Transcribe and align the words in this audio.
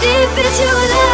Deep 0.00 0.38
is 0.38 0.60
your 0.60 0.72
love? 0.72 1.12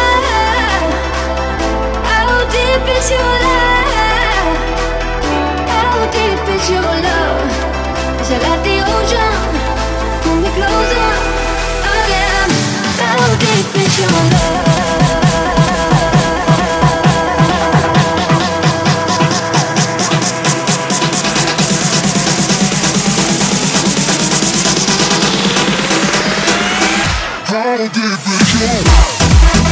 Like 28.09 28.23
the 28.23 28.31
ocean? 28.31 29.68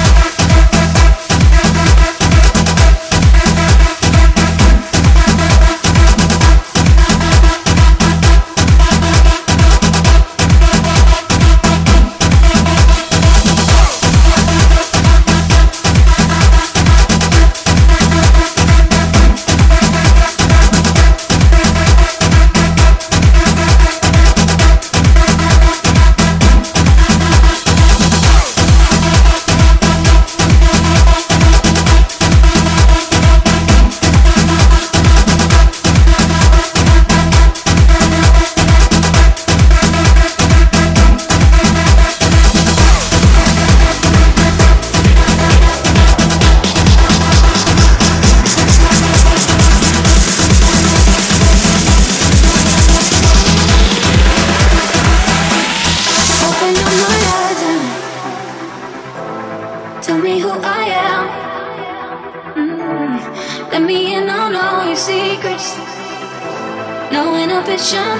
No 67.11 67.35
inhibition, 67.35 68.19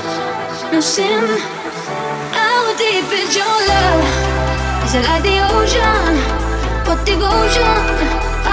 no 0.71 0.79
sin. 0.79 1.23
How 2.31 2.73
deep 2.77 3.11
is 3.11 3.35
your 3.35 3.57
love? 3.71 4.03
Is 4.85 4.95
it 4.95 5.03
like 5.03 5.23
the 5.23 5.37
ocean? 5.55 6.13
What 6.87 7.05
devotion 7.05 7.77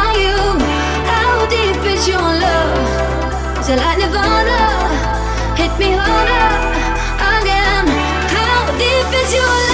are 0.03 0.17
you? 0.19 0.39
How 1.07 1.47
deep 1.47 1.85
is 1.95 2.09
your 2.09 2.19
love? 2.19 3.61
Is 3.61 3.69
it 3.69 3.79
like 3.79 3.99
Nirvana? 3.99 4.61
Hit 5.57 5.73
me 5.79 5.93
harder 5.93 6.51
again. 7.39 7.87
How 8.35 8.67
deep 8.77 9.11
is 9.23 9.35
your 9.35 9.47
love? 9.47 9.74